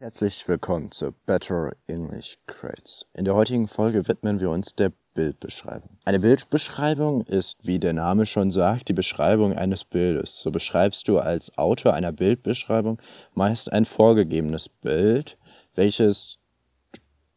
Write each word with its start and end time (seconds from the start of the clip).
Herzlich 0.00 0.46
willkommen 0.46 0.92
zu 0.92 1.10
Better 1.26 1.72
English 1.88 2.38
Crates. 2.46 3.04
In 3.14 3.24
der 3.24 3.34
heutigen 3.34 3.66
Folge 3.66 4.06
widmen 4.06 4.38
wir 4.38 4.48
uns 4.48 4.76
der 4.76 4.92
Bildbeschreibung. 5.14 5.98
Eine 6.04 6.20
Bildbeschreibung 6.20 7.22
ist, 7.24 7.56
wie 7.66 7.80
der 7.80 7.94
Name 7.94 8.24
schon 8.24 8.52
sagt, 8.52 8.88
die 8.88 8.92
Beschreibung 8.92 9.54
eines 9.54 9.84
Bildes. 9.84 10.40
So 10.40 10.52
beschreibst 10.52 11.08
du 11.08 11.18
als 11.18 11.58
Autor 11.58 11.94
einer 11.94 12.12
Bildbeschreibung 12.12 13.02
meist 13.34 13.72
ein 13.72 13.84
vorgegebenes 13.84 14.68
Bild, 14.68 15.36
welches 15.74 16.38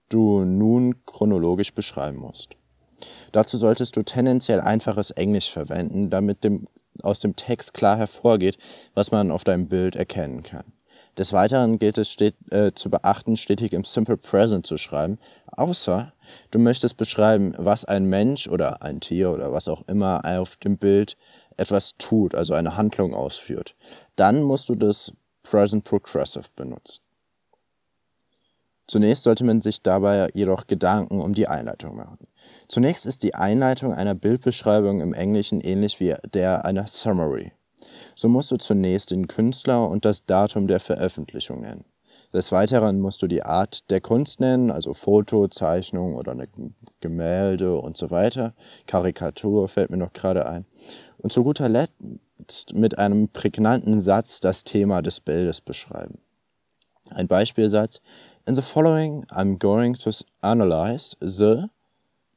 du 0.09 0.45
nun 0.45 1.03
chronologisch 1.07 1.73
beschreiben 1.73 2.17
musst. 2.17 2.51
Dazu 3.31 3.57
solltest 3.57 3.95
du 3.95 4.03
tendenziell 4.03 4.61
einfaches 4.61 5.09
Englisch 5.09 5.51
verwenden, 5.51 6.11
damit 6.11 6.43
dem, 6.43 6.67
aus 7.01 7.21
dem 7.21 7.35
Text 7.35 7.73
klar 7.73 7.97
hervorgeht, 7.97 8.59
was 8.93 9.09
man 9.09 9.31
auf 9.31 9.43
deinem 9.43 9.67
Bild 9.67 9.95
erkennen 9.95 10.43
kann. 10.43 10.73
Des 11.17 11.33
Weiteren 11.33 11.77
gilt 11.77 11.97
es 11.97 12.09
steht, 12.09 12.35
äh, 12.51 12.71
zu 12.73 12.89
beachten, 12.89 13.35
stetig 13.35 13.73
im 13.73 13.83
Simple 13.83 14.17
Present 14.17 14.65
zu 14.65 14.77
schreiben, 14.77 15.19
außer 15.47 16.13
du 16.51 16.59
möchtest 16.59 16.97
beschreiben, 16.97 17.53
was 17.57 17.83
ein 17.83 18.05
Mensch 18.05 18.47
oder 18.47 18.81
ein 18.81 19.01
Tier 19.01 19.31
oder 19.31 19.51
was 19.51 19.67
auch 19.67 19.81
immer 19.87 20.21
auf 20.23 20.55
dem 20.57 20.77
Bild 20.77 21.15
etwas 21.57 21.97
tut, 21.97 22.33
also 22.33 22.53
eine 22.53 22.77
Handlung 22.77 23.13
ausführt. 23.13 23.75
Dann 24.15 24.41
musst 24.41 24.69
du 24.69 24.75
das 24.75 25.11
Present 25.43 25.83
Progressive 25.83 26.45
benutzen. 26.55 27.01
Zunächst 28.87 29.23
sollte 29.23 29.45
man 29.45 29.61
sich 29.61 29.81
dabei 29.81 30.29
jedoch 30.33 30.67
Gedanken 30.67 31.21
um 31.21 31.33
die 31.33 31.47
Einleitung 31.47 31.95
machen. 31.95 32.27
Zunächst 32.67 33.05
ist 33.05 33.23
die 33.23 33.35
Einleitung 33.35 33.93
einer 33.93 34.15
Bildbeschreibung 34.15 35.01
im 35.01 35.13
Englischen 35.13 35.61
ähnlich 35.61 35.99
wie 35.99 36.15
der 36.33 36.65
einer 36.65 36.87
Summary. 36.87 37.53
So 38.21 38.29
musst 38.29 38.51
du 38.51 38.57
zunächst 38.57 39.09
den 39.09 39.27
Künstler 39.27 39.89
und 39.89 40.05
das 40.05 40.27
Datum 40.27 40.67
der 40.67 40.79
Veröffentlichung 40.79 41.61
nennen. 41.61 41.85
Des 42.31 42.51
Weiteren 42.51 42.99
musst 42.99 43.23
du 43.23 43.27
die 43.27 43.41
Art 43.41 43.89
der 43.89 43.99
Kunst 43.99 44.39
nennen, 44.39 44.69
also 44.69 44.93
Foto, 44.93 45.47
Zeichnung 45.47 46.13
oder 46.13 46.33
eine 46.33 46.47
Gemälde 46.99 47.75
und 47.79 47.97
so 47.97 48.11
weiter. 48.11 48.53
Karikatur 48.85 49.67
fällt 49.67 49.89
mir 49.89 49.97
noch 49.97 50.13
gerade 50.13 50.45
ein. 50.45 50.65
Und 51.17 51.33
zu 51.33 51.43
guter 51.43 51.67
Letzt 51.67 52.75
mit 52.75 52.99
einem 52.99 53.27
prägnanten 53.29 53.99
Satz 53.99 54.39
das 54.39 54.65
Thema 54.65 55.01
des 55.01 55.19
Bildes 55.19 55.59
beschreiben. 55.59 56.19
Ein 57.09 57.27
Beispielsatz. 57.27 58.01
In 58.45 58.53
the 58.53 58.61
following 58.61 59.25
I'm 59.31 59.57
going 59.57 59.95
to 59.95 60.11
analyze 60.41 61.17
the, 61.21 61.63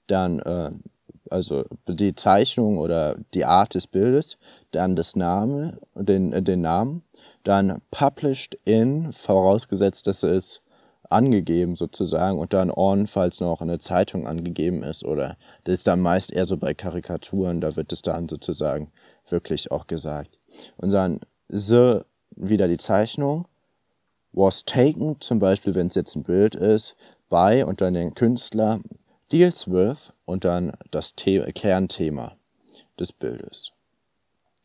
dann 0.07 0.39
äh, 0.39 0.71
also 1.35 1.65
die 1.89 2.15
Zeichnung 2.15 2.79
oder 2.79 3.17
die 3.35 3.45
Art 3.45 3.75
des 3.75 3.89
Bildes, 3.89 4.39
dann 4.71 4.95
das 4.95 5.17
Name, 5.17 5.79
den, 5.95 6.33
äh, 6.33 6.43
den 6.43 6.63
Namen, 6.63 7.03
dann 7.43 7.83
published 7.91 8.57
in, 8.65 9.13
vorausgesetzt, 9.13 10.07
dass 10.07 10.23
es 10.23 10.63
angegeben 11.11 11.77
sozusagen 11.77 12.39
und 12.39 12.53
dann 12.53 12.71
on, 12.71 13.07
falls 13.07 13.41
noch 13.41 13.61
eine 13.61 13.79
Zeitung 13.79 14.27
angegeben 14.27 14.83
ist 14.83 15.05
oder 15.05 15.37
das 15.65 15.75
ist 15.75 15.87
dann 15.87 16.01
meist 16.01 16.33
eher 16.33 16.47
so 16.47 16.57
bei 16.57 16.73
Karikaturen, 16.73 17.61
da 17.61 17.77
wird 17.77 17.93
es 17.93 18.03
dann 18.03 18.29
sozusagen 18.29 18.91
wirklich 19.29 19.71
auch 19.71 19.87
gesagt. 19.87 20.39
Und 20.77 20.93
dann 20.93 21.21
the, 21.49 22.01
wieder 22.31 22.69
die 22.69 22.79
Zeichnung, 22.79 23.47
was 24.33 24.65
taken, 24.65 25.17
zum 25.21 25.39
Beispiel 25.41 25.75
wenn 25.75 25.89
es 25.89 25.95
jetzt 25.95 26.17
ein 26.17 26.23
Bild 26.23 26.55
ist, 26.55 26.97
by 27.29 27.65
und 27.67 27.81
dann 27.81 27.95
den 27.95 28.15
Künstler, 28.15 28.81
deals 29.35 29.67
with 29.67 30.13
und 30.27 30.45
dann 30.45 30.73
das 30.93 31.13
The 31.19 31.41
Kernthema 31.53 32.37
des 33.01 33.13
Bildes. 33.13 33.73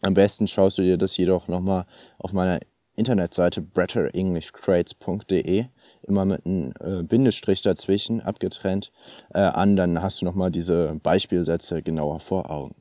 Am 0.01 0.13
besten 0.13 0.47
schaust 0.47 0.77
du 0.77 0.83
dir 0.83 0.97
das 0.97 1.17
jedoch 1.17 1.47
nochmal 1.47 1.85
auf 2.19 2.33
meiner 2.33 2.59
Internetseite 2.95 3.61
betterenglishcrates.de 3.61 5.65
immer 6.03 6.25
mit 6.25 6.45
einem 6.45 6.71
äh, 6.79 7.01
Bindestrich 7.01 7.63
dazwischen 7.63 8.21
abgetrennt 8.21 8.91
äh, 9.33 9.39
an, 9.39 9.75
dann 9.75 10.03
hast 10.03 10.21
du 10.21 10.25
nochmal 10.25 10.51
diese 10.51 10.99
Beispielsätze 11.01 11.81
genauer 11.81 12.19
vor 12.19 12.51
Augen. 12.51 12.75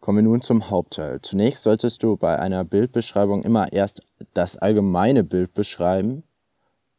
Kommen 0.00 0.18
wir 0.18 0.22
nun 0.22 0.40
zum 0.40 0.70
Hauptteil. 0.70 1.20
Zunächst 1.20 1.64
solltest 1.64 2.02
du 2.02 2.16
bei 2.16 2.38
einer 2.38 2.64
Bildbeschreibung 2.64 3.42
immer 3.42 3.74
erst 3.74 4.00
das 4.32 4.56
allgemeine 4.56 5.22
Bild 5.22 5.52
beschreiben 5.52 6.22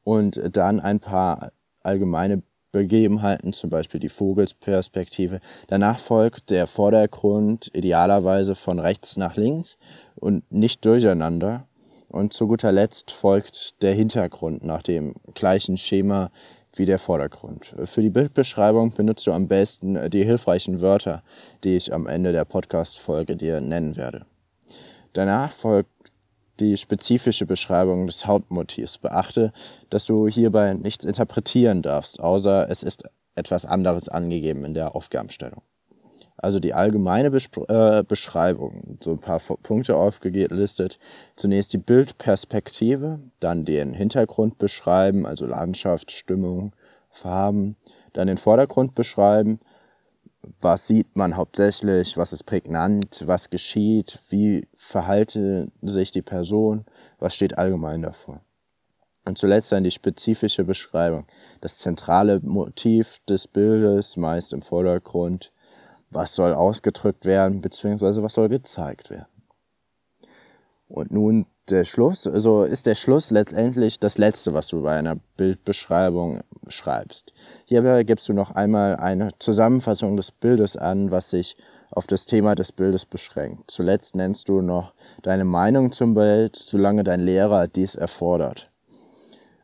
und 0.04 0.40
dann 0.56 0.80
ein 0.80 1.00
paar 1.00 1.54
allgemeine 1.82 2.44
Begebenheiten, 2.72 3.54
zum 3.54 3.70
Beispiel 3.70 4.00
die 4.00 4.10
Vogelsperspektive. 4.10 5.40
Danach 5.68 6.00
folgt 6.00 6.50
der 6.50 6.68
Vordergrund 6.68 7.70
idealerweise 7.74 8.56
von 8.56 8.80
rechts 8.80 9.18
nach 9.18 9.36
links 9.36 9.78
und 10.16 10.50
nicht 10.52 10.86
durcheinander. 10.86 11.68
Und 12.10 12.34
zu 12.34 12.48
guter 12.48 12.72
Letzt 12.72 13.12
folgt 13.12 13.82
der 13.82 13.94
Hintergrund 13.94 14.64
nach 14.64 14.84
dem 14.84 15.16
gleichen 15.34 15.78
Schema 15.78 16.32
wie 16.76 16.86
der 16.86 17.00
Vordergrund. 17.00 17.76
Für 17.86 18.02
die 18.02 18.10
Bildbeschreibung 18.10 18.94
benutzt 18.94 19.28
du 19.28 19.32
am 19.32 19.48
besten 19.48 20.10
die 20.10 20.24
hilfreichen 20.24 20.82
Wörter, 20.82 21.24
die 21.64 21.76
ich 21.76 21.94
am 21.94 22.08
Ende 22.08 22.32
der 22.32 22.46
Podcast-Folge 22.46 23.36
dir 23.36 23.60
nennen 23.62 23.98
werde. 23.98 24.26
Danach 25.14 25.52
folgt 25.52 25.90
die 26.62 26.78
spezifische 26.78 27.46
Beschreibung 27.46 28.08
des 28.08 28.26
Hauptmotivs. 28.26 29.00
Beachte, 29.00 29.52
dass 29.90 30.06
du 30.06 30.28
hierbei 30.28 30.74
nichts 30.74 31.04
interpretieren 31.04 31.82
darfst, 31.82 32.20
außer 32.20 32.70
es 32.70 32.84
ist 32.84 33.04
etwas 33.36 33.66
anderes 33.66 34.08
angegeben 34.08 34.64
in 34.64 34.74
der 34.74 34.96
Aufgabenstellung. 34.96 35.62
Also 36.38 36.60
die 36.60 36.74
allgemeine 36.74 37.30
Bespr 37.30 37.70
äh, 37.70 38.04
Beschreibung, 38.04 38.98
so 39.02 39.12
ein 39.12 39.20
paar 39.20 39.40
Punkte 39.40 39.96
aufgelistet. 39.96 40.98
Zunächst 41.36 41.72
die 41.74 41.78
Bildperspektive, 41.78 43.20
dann 43.40 43.64
den 43.64 43.94
Hintergrund 43.94 44.58
beschreiben, 44.58 45.28
also 45.28 45.46
Landschaft, 45.46 46.12
Stimmung, 46.12 46.74
Farben, 47.10 47.76
dann 48.14 48.28
den 48.28 48.38
Vordergrund 48.38 48.96
beschreiben, 48.96 49.60
was 50.60 50.88
sieht 50.88 51.16
man 51.16 51.36
hauptsächlich, 51.36 52.18
was 52.18 52.34
ist 52.34 52.44
prägnant, 52.44 53.24
was 53.28 53.50
geschieht, 53.50 54.20
wie 54.30 54.68
verhalte 54.76 55.72
sich 55.82 56.12
die 56.12 56.22
Person, 56.22 56.86
was 57.20 57.36
steht 57.36 57.58
allgemein 57.58 58.02
davor. 58.02 58.42
Und 59.24 59.38
zuletzt 59.38 59.72
dann 59.72 59.84
die 59.84 59.92
spezifische 59.92 60.64
Beschreibung, 60.64 61.28
das 61.62 61.78
zentrale 61.78 62.40
Motiv 62.40 63.20
des 63.30 63.48
Bildes, 63.48 64.18
meist 64.18 64.52
im 64.52 64.64
Vordergrund, 64.64 65.52
was 66.10 66.36
soll 66.36 66.54
ausgedrückt 66.54 67.26
werden, 67.26 67.62
beziehungsweise 67.62 68.24
was 68.24 68.34
soll 68.34 68.50
gezeigt 68.50 69.12
werden. 69.12 69.28
Und 70.88 71.12
nun 71.12 71.46
der 71.72 71.86
Schluss, 71.86 72.28
also 72.28 72.64
ist 72.64 72.86
der 72.86 72.96
Schluss 72.96 73.32
letztendlich 73.32 74.00
das 74.00 74.18
Letzte, 74.18 74.54
was 74.54 74.68
du 74.68 74.84
bei 74.84 74.98
einer 74.98 75.16
Bildbeschreibung 75.38 76.42
schreibst. 76.68 77.34
Hierbei 77.66 78.04
gibst 78.04 78.30
du 78.30 78.34
noch 78.34 78.52
einmal 78.52 78.98
eine 78.98 79.30
Zusammenfassung 79.40 80.18
des 80.18 80.32
Bildes 80.32 80.78
an, 80.78 81.12
was 81.12 81.30
sich 81.30 81.56
auf 81.90 82.08
das 82.08 82.26
Thema 82.26 82.56
des 82.56 82.72
Bildes 82.72 83.06
beschränkt. 83.06 83.72
Zuletzt 83.72 84.16
nennst 84.16 84.50
du 84.50 84.62
noch 84.62 84.94
deine 85.24 85.46
Meinung 85.46 85.92
zum 85.92 86.14
Bild, 86.14 86.56
solange 86.56 87.04
dein 87.04 87.22
Lehrer 87.22 87.68
dies 87.68 87.96
erfordert. 87.96 88.70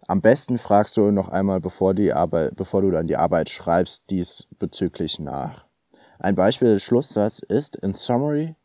Am 0.07 0.21
besten 0.21 0.57
fragst 0.57 0.95
du 0.97 1.11
noch 1.11 1.29
einmal, 1.29 1.59
bevor, 1.59 1.93
die 1.93 2.13
Arbeit, 2.13 2.55
bevor 2.55 2.81
du 2.81 2.91
dann 2.91 3.07
die 3.07 3.17
Arbeit 3.17 3.49
schreibst, 3.49 4.03
dies 4.09 4.47
bezüglich 4.57 5.19
nach. 5.19 5.65
Ein 6.19 6.35
Beispiel 6.35 6.73
des 6.73 6.83
Schlusssatz 6.83 7.39
ist, 7.39 7.75
in 7.75 7.93
summary, 7.93 8.55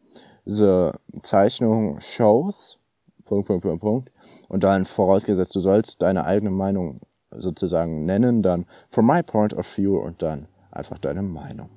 the 0.45 0.91
Zeichnung 1.23 2.01
shows 2.01 2.79
Punkt, 3.25 3.47
Punkt, 3.47 3.63
Punkt, 3.63 3.81
Punkt. 3.81 4.13
Und 4.49 4.65
dann 4.65 4.87
vorausgesetzt, 4.87 5.55
du 5.55 5.61
sollst 5.61 6.03
deine 6.03 6.25
eigene 6.25 6.51
Meinung 6.51 7.01
sozusagen 7.31 8.05
nennen, 8.05 8.43
dann 8.43 8.67
from 8.91 9.07
my 9.07 9.23
point 9.23 9.55
of 9.55 9.67
view 9.77 9.97
und 9.99 10.23
dann 10.23 10.49
einfach 10.71 10.99
deine 10.99 11.23
Meinung. 11.23 11.69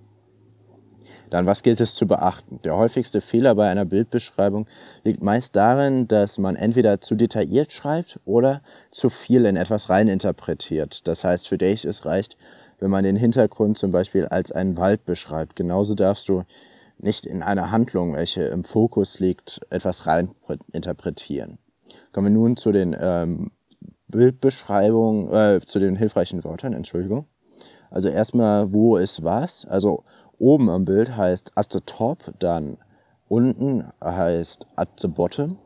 Dann, 1.30 1.46
was 1.46 1.64
gilt 1.64 1.82
es 1.82 1.96
zu 1.96 2.08
beachten? 2.08 2.60
Der 2.64 2.76
häufigste 2.76 3.22
Fehler 3.22 3.56
bei 3.56 3.70
einer 3.70 3.86
Bildbeschreibung 3.86 4.68
liegt 5.04 5.24
meist 5.24 5.56
darin, 5.56 6.08
dass 6.08 6.38
man 6.38 6.56
entweder 6.56 7.02
zu 7.02 7.16
detailliert 7.16 7.72
schreibt 7.72 8.20
oder 8.26 8.62
zu 8.92 9.10
viel 9.10 9.46
in 9.46 9.56
etwas 9.56 9.90
reininterpretiert. 9.90 11.08
Das 11.08 11.24
heißt, 11.24 11.48
für 11.48 11.58
dich 11.58 11.86
es 11.86 12.06
reicht, 12.06 12.38
wenn 12.80 12.90
man 12.90 13.04
den 13.04 13.16
Hintergrund 13.16 13.78
zum 13.78 13.92
Beispiel 13.92 14.26
als 14.26 14.52
einen 14.52 14.78
Wald 14.78 15.06
beschreibt. 15.06 15.56
Genauso 15.56 15.96
darfst 15.96 16.30
du 16.30 16.44
nicht 16.98 17.26
in 17.26 17.44
einer 17.44 17.72
Handlung, 17.72 18.16
welche 18.16 18.44
im 18.44 18.64
Fokus 18.64 19.20
liegt, 19.20 19.62
etwas 19.70 20.06
rein 20.08 20.32
interpretieren. 20.72 21.58
Kommen 22.12 22.28
wir 22.28 22.40
nun 22.40 22.58
zu 22.58 22.72
den 22.72 22.96
ähm, 23.00 23.52
Bildbeschreibungen, 24.08 25.32
äh, 25.32 25.62
zu 25.66 25.80
den 25.80 25.96
hilfreichen 25.96 26.44
Wörtern, 26.44 26.74
Entschuldigung. 26.74 27.28
Also 27.90 28.08
erstmal, 28.10 28.74
wo 28.74 28.98
ist 28.98 29.24
was? 29.24 29.66
Also 29.66 30.04
oben 30.38 30.70
am 30.70 30.86
Bild 30.86 31.16
heißt 31.16 31.52
at 31.56 31.72
the 31.72 31.80
top, 31.86 32.34
dann 32.40 32.78
unten 33.28 33.86
heißt 34.04 34.68
at 34.76 34.90
the 35.00 35.08
bottom, 35.08 35.58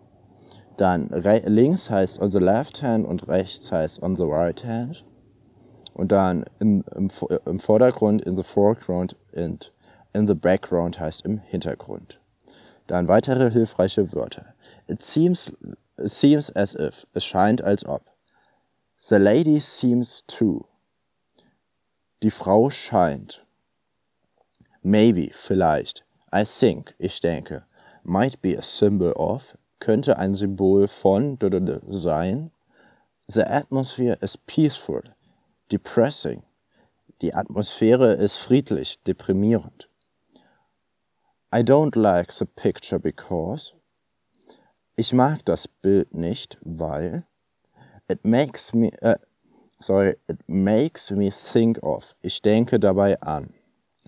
dann 0.77 1.09
links 1.45 1.89
heißt 1.89 2.21
on 2.21 2.31
the 2.31 2.39
left 2.39 2.81
hand 2.83 3.05
und 3.05 3.27
rechts 3.27 3.71
heißt 3.71 4.01
on 4.01 4.15
the 4.15 4.23
right 4.23 4.63
hand. 4.63 5.05
Und 5.93 6.13
dann 6.13 6.45
in, 6.59 6.83
im, 6.95 7.09
im 7.45 7.59
Vordergrund, 7.59 8.21
in 8.21 8.37
the 8.37 8.43
foreground 8.43 9.17
and 9.35 9.73
in 10.13 10.27
the 10.27 10.35
background 10.35 10.99
heißt 10.99 11.25
im 11.25 11.37
Hintergrund. 11.39 12.19
Dann 12.87 13.07
weitere 13.07 13.51
hilfreiche 13.51 14.13
Wörter. 14.13 14.53
It 14.87 15.01
seems, 15.01 15.53
it 15.97 16.09
seems 16.09 16.51
as 16.55 16.73
if. 16.75 17.05
Es 17.13 17.23
scheint 17.23 17.61
als 17.61 17.85
ob. 17.85 18.01
The 19.01 19.17
lady 19.17 19.59
seems 19.59 20.23
to. 20.27 20.67
Die 22.23 22.31
Frau 22.31 22.69
scheint. 22.69 23.45
Maybe, 24.81 25.29
vielleicht. 25.33 26.03
I 26.33 26.43
think, 26.43 26.95
ich 26.97 27.19
denke. 27.19 27.65
Might 28.03 28.41
be 28.41 28.57
a 28.57 28.61
symbol 28.61 29.11
of, 29.13 29.57
könnte 29.79 30.17
ein 30.17 30.35
Symbol 30.35 30.87
von 30.87 31.37
sein. 31.89 32.51
The 33.27 33.43
atmosphere 33.43 34.17
is 34.21 34.37
peaceful, 34.37 35.03
depressing. 35.69 36.43
Die 37.21 37.33
Atmosphäre 37.33 38.13
ist 38.13 38.37
friedlich, 38.37 39.03
deprimierend. 39.03 39.88
I 41.51 41.63
don't 41.63 41.95
like 41.95 42.31
the 42.31 42.45
picture 42.45 42.99
because. 42.99 43.73
Ich 44.95 45.13
mag 45.13 45.43
das 45.45 45.67
Bild 45.67 46.13
nicht, 46.13 46.59
weil. 46.61 47.23
It 48.07 48.23
makes 48.23 48.71
me. 48.75 48.91
Uh, 49.01 49.15
sorry, 49.79 50.17
it 50.27 50.37
makes 50.47 51.09
me 51.09 51.31
think 51.31 51.81
of. 51.81 52.13
Ich 52.21 52.43
denke 52.43 52.79
dabei 52.79 53.19
an. 53.21 53.55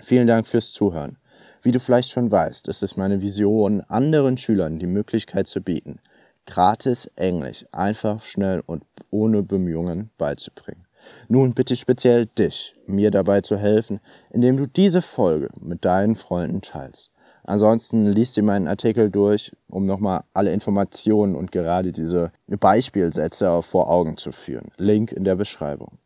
Vielen 0.02 0.28
Dank 0.28 0.48
fürs 0.48 0.72
Zuhören. 0.72 1.18
Wie 1.64 1.72
du 1.72 1.80
vielleicht 1.80 2.12
schon 2.12 2.32
weißt, 2.32 2.68
ist 2.68 2.84
es 2.84 2.96
meine 2.96 3.22
Vision, 3.22 3.82
anderen 3.88 4.38
Schülern 4.38 4.78
die 4.78 4.86
Möglichkeit 4.86 5.48
zu 5.48 5.62
bieten, 5.62 6.00
gratis 6.46 7.08
Englisch 7.16 7.66
einfach, 7.72 8.22
schnell 8.22 8.62
und 8.68 8.84
ohne 9.10 9.42
Bemühungen 9.42 10.12
beizubringen. 10.20 10.86
Nun 11.28 11.54
bitte 11.54 11.76
speziell 11.76 12.28
dich, 12.28 12.76
mir 12.86 13.10
dabei 13.10 13.42
zu 13.42 13.58
helfen, 13.58 14.00
indem 14.30 14.58
du 14.58 14.68
diese 14.68 15.02
Folge 15.02 15.50
mit 15.60 15.86
deinen 15.86 16.14
Freunden 16.14 16.62
teilst. 16.62 17.12
Ansonsten 17.44 18.06
liest 18.06 18.38
dir 18.38 18.44
meinen 18.44 18.68
Artikel 18.68 19.10
durch, 19.10 19.52
um 19.70 19.86
nochmal 19.86 20.22
alle 20.34 20.52
Informationen 20.52 21.36
und 21.36 21.52
gerade 21.52 21.92
diese 21.92 22.32
Beispielsätze 22.48 23.62
vor 23.62 23.90
Augen 23.90 24.18
zu 24.18 24.32
führen. 24.32 24.72
Link 24.78 25.12
in 25.12 25.24
der 25.24 25.36
Beschreibung. 25.36 25.98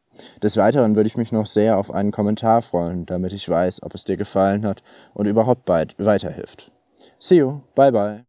Des 0.41 0.55
Weiteren 0.57 0.95
würde 0.95 1.07
ich 1.07 1.17
mich 1.17 1.31
noch 1.31 1.45
sehr 1.45 1.77
auf 1.77 1.91
einen 1.91 2.11
Kommentar 2.11 2.61
freuen, 2.61 3.05
damit 3.05 3.33
ich 3.33 3.49
weiß, 3.49 3.83
ob 3.83 3.93
es 3.95 4.05
dir 4.05 4.17
gefallen 4.17 4.65
hat 4.65 4.81
und 5.13 5.25
überhaupt 5.25 5.67
weiterhilft. 5.67 6.71
See 7.19 7.37
you, 7.37 7.59
bye 7.75 7.91
bye. 7.91 8.23